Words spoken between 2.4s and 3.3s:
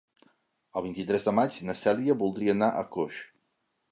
anar a Coix.